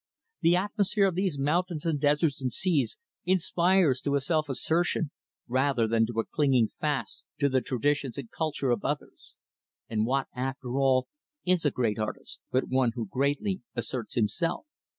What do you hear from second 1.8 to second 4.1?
and deserts and seas inspires